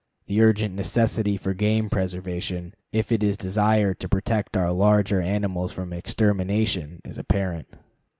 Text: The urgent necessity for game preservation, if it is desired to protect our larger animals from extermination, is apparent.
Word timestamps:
The 0.25 0.41
urgent 0.41 0.73
necessity 0.73 1.37
for 1.37 1.53
game 1.53 1.87
preservation, 1.87 2.73
if 2.91 3.11
it 3.11 3.21
is 3.21 3.37
desired 3.37 3.99
to 3.99 4.09
protect 4.09 4.57
our 4.57 4.71
larger 4.71 5.21
animals 5.21 5.71
from 5.71 5.93
extermination, 5.93 7.01
is 7.05 7.19
apparent. 7.19 7.75